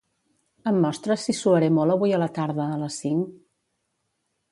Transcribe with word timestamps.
Em 0.69 0.77
mostres 0.85 1.25
si 1.27 1.35
suaré 1.39 1.67
molt 1.75 1.95
avui 1.95 2.15
a 2.15 2.21
la 2.23 2.29
tarda, 2.39 2.67
a 2.77 2.81
les 2.85 2.97
cinc? 3.05 3.37